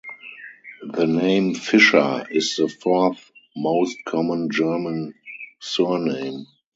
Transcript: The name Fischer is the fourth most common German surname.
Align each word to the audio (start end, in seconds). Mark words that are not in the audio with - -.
The 0.93 1.05
name 1.05 1.53
Fischer 1.53 2.25
is 2.31 2.55
the 2.55 2.67
fourth 2.67 3.31
most 3.55 3.97
common 4.03 4.49
German 4.49 5.13
surname. 5.59 6.47